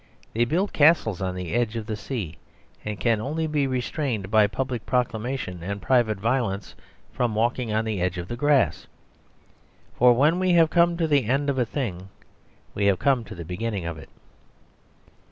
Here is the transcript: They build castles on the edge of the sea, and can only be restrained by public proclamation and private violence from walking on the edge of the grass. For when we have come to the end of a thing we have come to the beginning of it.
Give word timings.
They 0.33 0.45
build 0.45 0.73
castles 0.73 1.21
on 1.21 1.35
the 1.35 1.53
edge 1.53 1.75
of 1.75 1.85
the 1.85 1.95
sea, 1.95 2.37
and 2.83 2.99
can 2.99 3.21
only 3.21 3.45
be 3.45 3.67
restrained 3.67 4.31
by 4.31 4.47
public 4.47 4.83
proclamation 4.87 5.61
and 5.61 5.79
private 5.79 6.19
violence 6.19 6.73
from 7.13 7.35
walking 7.35 7.71
on 7.71 7.85
the 7.85 8.01
edge 8.01 8.17
of 8.17 8.27
the 8.27 8.35
grass. 8.35 8.87
For 9.93 10.13
when 10.13 10.39
we 10.39 10.53
have 10.53 10.71
come 10.71 10.97
to 10.97 11.07
the 11.07 11.25
end 11.25 11.51
of 11.51 11.59
a 11.59 11.67
thing 11.67 12.09
we 12.73 12.85
have 12.87 12.97
come 12.97 13.23
to 13.25 13.35
the 13.35 13.45
beginning 13.45 13.85
of 13.85 13.99
it. 13.99 14.09